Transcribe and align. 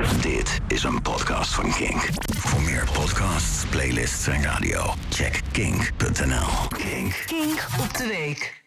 Dit 0.00 0.60
is 0.68 0.82
een 0.82 1.02
podcast 1.02 1.54
van 1.54 1.70
Kink. 1.70 2.08
Voor 2.36 2.62
meer 2.62 2.84
podcasts, 2.92 3.66
playlists 3.66 4.26
en 4.26 4.42
radio, 4.42 4.80
check 5.08 5.42
kink.nl. 5.52 6.68
Kink. 6.68 7.22
Kink 7.26 7.66
op 7.80 7.94
de 7.96 8.06
week. 8.08 8.64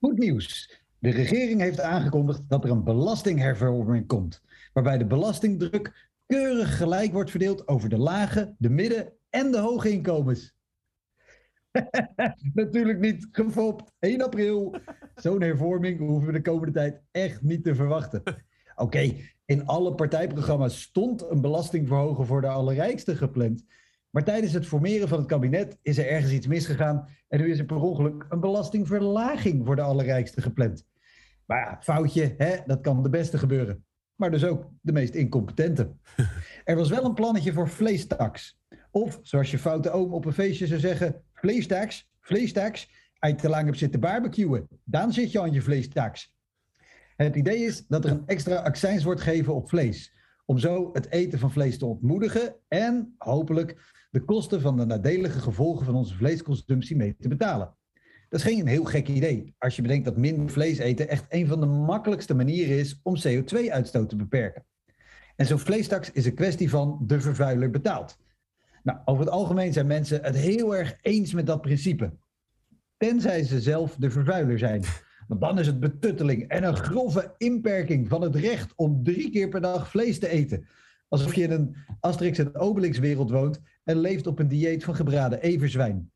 Goed 0.00 0.18
nieuws. 0.18 0.78
De 0.98 1.10
regering 1.10 1.60
heeft 1.60 1.80
aangekondigd 1.80 2.48
dat 2.48 2.64
er 2.64 2.70
een 2.70 2.84
belastinghervorming 2.84 4.06
komt. 4.06 4.42
Waarbij 4.72 4.98
de 4.98 5.06
belastingdruk 5.06 6.10
keurig 6.26 6.76
gelijk 6.76 7.12
wordt 7.12 7.30
verdeeld 7.30 7.68
over 7.68 7.88
de 7.88 7.98
lage, 7.98 8.54
de 8.58 8.70
midden- 8.70 9.12
en 9.30 9.50
de 9.50 9.58
hoge 9.58 9.90
inkomens. 9.90 10.54
Natuurlijk 12.54 12.98
niet 12.98 13.28
gefopt. 13.30 13.92
1 13.98 14.22
april. 14.22 14.76
Zo'n 15.14 15.42
hervorming 15.42 15.98
hoeven 15.98 16.26
we 16.26 16.32
de 16.32 16.50
komende 16.50 16.72
tijd 16.72 17.00
echt 17.10 17.42
niet 17.42 17.64
te 17.64 17.74
verwachten. 17.74 18.22
Oké, 18.76 19.14
in 19.44 19.66
alle 19.66 19.94
partijprogramma's 19.94 20.80
stond 20.80 21.30
een 21.30 21.40
belastingverhogen 21.40 22.26
voor 22.26 22.40
de 22.40 22.48
allerrijksten 22.48 23.16
gepland. 23.16 23.64
Maar 24.10 24.24
tijdens 24.24 24.52
het 24.52 24.66
formeren 24.66 25.08
van 25.08 25.18
het 25.18 25.26
kabinet 25.26 25.78
is 25.82 25.98
er 25.98 26.08
ergens 26.08 26.32
iets 26.32 26.46
misgegaan. 26.46 27.08
En 27.28 27.40
nu 27.40 27.50
is 27.50 27.58
er 27.58 27.64
per 27.64 27.76
ongeluk 27.76 28.26
een 28.28 28.40
belastingverlaging 28.40 29.66
voor 29.66 29.76
de 29.76 29.82
allerrijksten 29.82 30.42
gepland. 30.42 30.86
Maar 31.46 31.58
ja, 31.58 31.78
foutje, 31.80 32.34
hè, 32.36 32.56
dat 32.66 32.80
kan 32.80 33.02
de 33.02 33.08
beste 33.08 33.38
gebeuren. 33.38 33.84
Maar 34.14 34.30
dus 34.30 34.44
ook 34.44 34.70
de 34.80 34.92
meest 34.92 35.14
incompetente. 35.14 35.92
Er 36.64 36.76
was 36.76 36.90
wel 36.90 37.04
een 37.04 37.14
plannetje 37.14 37.52
voor 37.52 37.68
vleestaks. 37.68 38.58
Of, 38.90 39.18
zoals 39.22 39.50
je 39.50 39.58
foute 39.58 39.90
oom 39.90 40.12
op 40.12 40.24
een 40.24 40.32
feestje 40.32 40.66
zou 40.66 40.80
zeggen, 40.80 41.22
vleestaks, 41.32 42.10
vleestaks. 42.20 42.90
Je 43.20 43.34
te 43.34 43.48
lang 43.48 43.64
hebt 43.64 43.78
zitten 43.78 44.00
barbecuen, 44.00 44.68
dan 44.84 45.12
zit 45.12 45.32
je 45.32 45.40
aan 45.40 45.52
je 45.52 45.62
vleestaks. 45.62 46.35
Het 47.16 47.36
idee 47.36 47.58
is 47.58 47.86
dat 47.86 48.04
er 48.04 48.10
een 48.10 48.26
extra 48.26 48.54
accijns 48.54 49.04
wordt 49.04 49.20
gegeven 49.20 49.54
op 49.54 49.68
vlees. 49.68 50.14
Om 50.44 50.58
zo 50.58 50.90
het 50.92 51.10
eten 51.10 51.38
van 51.38 51.52
vlees 51.52 51.78
te 51.78 51.86
ontmoedigen 51.86 52.54
en 52.68 53.14
hopelijk 53.18 53.94
de 54.10 54.24
kosten 54.24 54.60
van 54.60 54.76
de 54.76 54.84
nadelige 54.84 55.40
gevolgen 55.40 55.86
van 55.86 55.94
onze 55.94 56.14
vleesconsumptie 56.14 56.96
mee 56.96 57.16
te 57.18 57.28
betalen. 57.28 57.74
Dat 58.28 58.40
is 58.40 58.46
geen 58.46 58.66
heel 58.66 58.84
gek 58.84 59.08
idee 59.08 59.54
als 59.58 59.76
je 59.76 59.82
bedenkt 59.82 60.04
dat 60.04 60.16
minder 60.16 60.50
vlees 60.50 60.78
eten 60.78 61.08
echt 61.08 61.24
een 61.28 61.46
van 61.46 61.60
de 61.60 61.66
makkelijkste 61.66 62.34
manieren 62.34 62.78
is 62.78 63.00
om 63.02 63.16
CO2-uitstoot 63.16 64.08
te 64.08 64.16
beperken. 64.16 64.64
En 65.36 65.46
zo'n 65.46 65.58
vleestaks 65.58 66.10
is 66.12 66.26
een 66.26 66.34
kwestie 66.34 66.70
van 66.70 66.98
de 67.06 67.20
vervuiler 67.20 67.70
betaalt. 67.70 68.18
Nou, 68.82 68.98
over 69.04 69.24
het 69.24 69.32
algemeen 69.32 69.72
zijn 69.72 69.86
mensen 69.86 70.22
het 70.22 70.36
heel 70.36 70.76
erg 70.76 70.98
eens 71.00 71.32
met 71.32 71.46
dat 71.46 71.60
principe. 71.60 72.12
Tenzij 72.96 73.42
ze 73.42 73.60
zelf 73.60 73.96
de 73.96 74.10
vervuiler 74.10 74.58
zijn. 74.58 74.82
Want 75.28 75.40
dan 75.40 75.58
is 75.58 75.66
het 75.66 75.80
betutteling 75.80 76.48
en 76.48 76.64
een 76.64 76.76
grove 76.76 77.34
inperking 77.38 78.08
van 78.08 78.22
het 78.22 78.34
recht 78.34 78.72
om 78.76 79.02
drie 79.02 79.30
keer 79.30 79.48
per 79.48 79.60
dag 79.60 79.90
vlees 79.90 80.18
te 80.18 80.28
eten. 80.28 80.66
Alsof 81.08 81.34
je 81.34 81.42
in 81.42 81.50
een 81.50 81.76
Asterix 82.00 82.38
en 82.38 82.54
Obelix 82.54 82.98
wereld 82.98 83.30
woont 83.30 83.60
en 83.84 83.98
leeft 83.98 84.26
op 84.26 84.38
een 84.38 84.48
dieet 84.48 84.84
van 84.84 84.94
gebraden 84.94 85.42
everzwijn. 85.42 86.10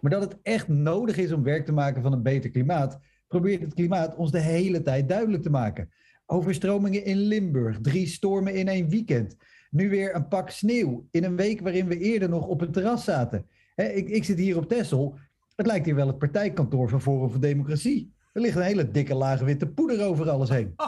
Maar 0.00 0.10
dat 0.10 0.22
het 0.22 0.38
echt 0.42 0.68
nodig 0.68 1.16
is 1.16 1.32
om 1.32 1.42
werk 1.42 1.66
te 1.66 1.72
maken 1.72 2.02
van 2.02 2.12
een 2.12 2.22
beter 2.22 2.50
klimaat, 2.50 3.00
probeert 3.26 3.62
het 3.62 3.74
klimaat 3.74 4.16
ons 4.16 4.30
de 4.30 4.40
hele 4.40 4.82
tijd 4.82 5.08
duidelijk 5.08 5.42
te 5.42 5.50
maken. 5.50 5.90
Overstromingen 6.26 7.04
in 7.04 7.16
Limburg, 7.16 7.78
drie 7.80 8.06
stormen 8.06 8.54
in 8.54 8.68
één 8.68 8.88
weekend. 8.88 9.36
Nu 9.70 9.88
weer 9.88 10.14
een 10.14 10.28
pak 10.28 10.50
sneeuw 10.50 11.06
in 11.10 11.24
een 11.24 11.36
week 11.36 11.60
waarin 11.60 11.86
we 11.86 11.98
eerder 11.98 12.28
nog 12.28 12.46
op 12.46 12.60
het 12.60 12.72
terras 12.72 13.04
zaten. 13.04 13.46
ik, 13.74 14.08
ik 14.08 14.24
zit 14.24 14.38
hier 14.38 14.56
op 14.56 14.68
Texel. 14.68 15.18
Het 15.54 15.66
lijkt 15.66 15.84
hier 15.84 15.94
wel 15.94 16.06
het 16.06 16.18
partijkantoor 16.18 16.88
van 16.88 17.02
Forum 17.02 17.30
voor 17.30 17.40
Democratie. 17.40 18.14
Er 18.36 18.42
ligt 18.42 18.56
een 18.56 18.62
hele 18.62 18.90
dikke 18.90 19.14
laag 19.14 19.40
witte 19.40 19.66
poeder 19.66 20.06
over 20.06 20.30
alles 20.30 20.48
heen. 20.48 20.74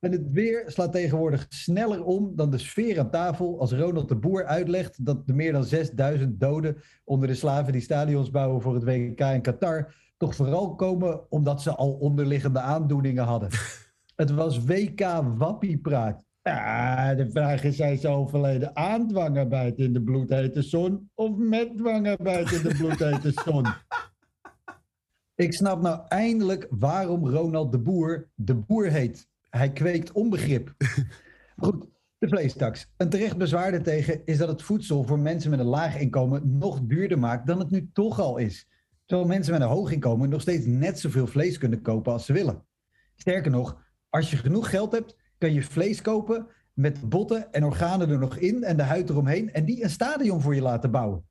En 0.00 0.12
het 0.12 0.30
weer 0.30 0.64
slaat 0.66 0.92
tegenwoordig 0.92 1.46
sneller 1.48 2.04
om 2.04 2.36
dan 2.36 2.50
de 2.50 2.58
sfeer 2.58 2.98
aan 2.98 3.10
tafel 3.10 3.60
als 3.60 3.72
Ronald 3.72 4.08
de 4.08 4.16
Boer 4.16 4.44
uitlegt 4.44 5.04
dat 5.04 5.26
de 5.26 5.32
meer 5.32 5.52
dan 5.52 5.64
6000 5.64 6.40
doden 6.40 6.76
onder 7.04 7.28
de 7.28 7.34
slaven 7.34 7.72
die 7.72 7.80
stadions 7.80 8.30
bouwen 8.30 8.62
voor 8.62 8.74
het 8.74 8.84
WK 8.84 9.20
in 9.20 9.42
Qatar 9.42 9.94
toch 10.16 10.34
vooral 10.34 10.74
komen 10.74 11.30
omdat 11.30 11.62
ze 11.62 11.74
al 11.74 11.92
onderliggende 11.92 12.60
aandoeningen 12.60 13.24
hadden. 13.24 13.48
Het 14.16 14.30
was 14.30 14.64
WK 14.64 15.00
wappiepraat. 15.36 16.24
Ja, 16.42 17.14
de 17.14 17.30
vraag 17.30 17.64
is, 17.64 17.76
zijn 17.76 17.98
ze 17.98 18.08
overleden 18.08 18.76
aan 18.76 19.08
dwangarbeid 19.08 19.78
in 19.78 19.92
de 19.92 20.02
bloedhete 20.02 20.62
zon 20.62 21.10
of 21.14 21.36
met 21.36 21.76
dwangarbeid 21.76 22.52
in 22.52 22.62
de 22.62 22.74
bloedhete 22.74 23.32
zon? 23.44 23.66
Ik 25.36 25.52
snap 25.52 25.82
nou 25.82 26.00
eindelijk 26.08 26.66
waarom 26.70 27.28
Ronald 27.28 27.72
de 27.72 27.78
Boer 27.78 28.28
de 28.34 28.54
Boer 28.54 28.86
heet. 28.86 29.28
Hij 29.50 29.72
kweekt 29.72 30.12
onbegrip. 30.12 30.74
Goed, 31.56 31.86
de 32.18 32.28
vleestaks. 32.28 32.88
Een 32.96 33.08
terecht 33.08 33.36
bezwaar 33.36 33.70
daartegen 33.70 34.20
is 34.24 34.38
dat 34.38 34.48
het 34.48 34.62
voedsel 34.62 35.04
voor 35.04 35.18
mensen 35.18 35.50
met 35.50 35.58
een 35.58 35.66
laag 35.66 35.98
inkomen 35.98 36.58
nog 36.58 36.80
duurder 36.82 37.18
maakt 37.18 37.46
dan 37.46 37.58
het 37.58 37.70
nu 37.70 37.90
toch 37.92 38.20
al 38.20 38.36
is. 38.36 38.68
Terwijl 39.06 39.28
mensen 39.28 39.52
met 39.52 39.62
een 39.62 39.68
hoog 39.68 39.92
inkomen 39.92 40.28
nog 40.28 40.40
steeds 40.40 40.66
net 40.66 40.98
zoveel 41.00 41.26
vlees 41.26 41.58
kunnen 41.58 41.82
kopen 41.82 42.12
als 42.12 42.26
ze 42.26 42.32
willen. 42.32 42.64
Sterker 43.16 43.50
nog, 43.50 43.82
als 44.08 44.30
je 44.30 44.36
genoeg 44.36 44.70
geld 44.70 44.92
hebt, 44.92 45.16
kan 45.38 45.52
je 45.52 45.62
vlees 45.62 46.02
kopen 46.02 46.46
met 46.72 47.08
botten 47.08 47.52
en 47.52 47.64
organen 47.64 48.10
er 48.10 48.18
nog 48.18 48.36
in 48.36 48.64
en 48.64 48.76
de 48.76 48.82
huid 48.82 49.10
eromheen 49.10 49.52
en 49.52 49.64
die 49.64 49.82
een 49.82 49.90
stadion 49.90 50.40
voor 50.40 50.54
je 50.54 50.62
laten 50.62 50.90
bouwen. 50.90 51.24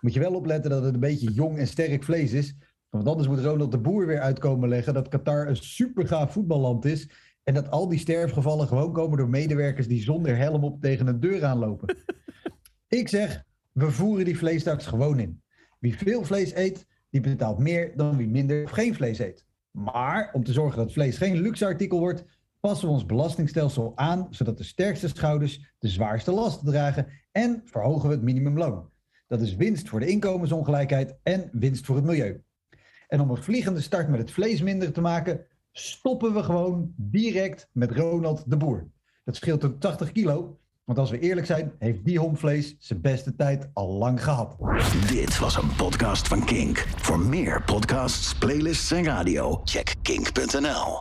Moet 0.00 0.14
je 0.14 0.20
wel 0.20 0.34
opletten 0.34 0.70
dat 0.70 0.84
het 0.84 0.94
een 0.94 1.00
beetje 1.00 1.32
jong 1.32 1.58
en 1.58 1.66
sterk 1.66 2.04
vlees 2.04 2.32
is, 2.32 2.54
want 2.96 3.08
anders 3.08 3.28
moet 3.28 3.40
Ronald 3.40 3.70
de 3.70 3.78
Boer 3.78 4.06
weer 4.06 4.20
uitkomen 4.20 4.68
leggen 4.68 4.94
dat 4.94 5.08
Qatar 5.08 5.48
een 5.48 5.56
super 5.56 6.06
gaaf 6.06 6.32
voetballand 6.32 6.84
is 6.84 7.08
en 7.42 7.54
dat 7.54 7.70
al 7.70 7.88
die 7.88 7.98
sterfgevallen 7.98 8.68
gewoon 8.68 8.92
komen 8.92 9.18
door 9.18 9.28
medewerkers 9.28 9.88
die 9.88 10.02
zonder 10.02 10.36
helm 10.36 10.64
op 10.64 10.80
tegen 10.80 11.06
een 11.06 11.20
deur 11.20 11.44
aanlopen. 11.44 11.96
Ik 12.88 13.08
zeg, 13.08 13.44
we 13.72 13.90
voeren 13.90 14.24
die 14.24 14.38
vleestaks 14.38 14.86
gewoon 14.86 15.18
in. 15.18 15.42
Wie 15.78 15.96
veel 15.96 16.24
vlees 16.24 16.54
eet, 16.54 16.86
die 17.10 17.20
betaalt 17.20 17.58
meer 17.58 17.96
dan 17.96 18.16
wie 18.16 18.28
minder 18.28 18.64
of 18.64 18.70
geen 18.70 18.94
vlees 18.94 19.18
eet. 19.18 19.46
Maar 19.70 20.30
om 20.32 20.44
te 20.44 20.52
zorgen 20.52 20.78
dat 20.78 20.92
vlees 20.92 21.16
geen 21.16 21.40
luxe 21.40 21.66
artikel 21.66 21.98
wordt, 21.98 22.24
passen 22.60 22.88
we 22.88 22.94
ons 22.94 23.06
belastingstelsel 23.06 23.92
aan, 23.94 24.26
zodat 24.30 24.58
de 24.58 24.64
sterkste 24.64 25.08
schouders 25.08 25.74
de 25.78 25.88
zwaarste 25.88 26.32
lasten 26.32 26.66
dragen 26.66 27.06
en 27.32 27.62
verhogen 27.64 28.08
we 28.08 28.14
het 28.14 28.24
minimumloon. 28.24 28.90
Dat 29.26 29.40
is 29.40 29.56
winst 29.56 29.88
voor 29.88 30.00
de 30.00 30.06
inkomensongelijkheid 30.06 31.18
en 31.22 31.48
winst 31.52 31.86
voor 31.86 31.96
het 31.96 32.04
milieu. 32.04 32.42
En 33.08 33.20
om 33.20 33.30
een 33.30 33.42
vliegende 33.42 33.80
start 33.80 34.08
met 34.08 34.20
het 34.20 34.30
vlees 34.30 34.62
minder 34.62 34.92
te 34.92 35.00
maken, 35.00 35.40
stoppen 35.72 36.34
we 36.34 36.42
gewoon 36.42 36.92
direct 36.96 37.68
met 37.72 37.90
Ronald 37.90 38.50
de 38.50 38.56
Boer. 38.56 38.88
Dat 39.24 39.36
scheelt 39.36 39.62
een 39.62 39.78
80 39.78 40.12
kilo, 40.12 40.58
want 40.84 40.98
als 40.98 41.10
we 41.10 41.18
eerlijk 41.18 41.46
zijn, 41.46 41.72
heeft 41.78 42.04
die 42.04 42.18
homvlees 42.18 42.76
zijn 42.78 43.00
beste 43.00 43.36
tijd 43.36 43.70
al 43.72 43.92
lang 43.92 44.24
gehad. 44.24 44.56
Dit 45.08 45.38
was 45.38 45.56
een 45.56 45.76
podcast 45.76 46.28
van 46.28 46.44
Kink. 46.44 46.78
Voor 46.78 47.18
meer 47.18 47.62
podcasts, 47.62 48.34
playlists 48.34 48.90
en 48.90 49.04
radio, 49.04 49.60
check 49.64 49.94
kink.nl. 50.02 50.94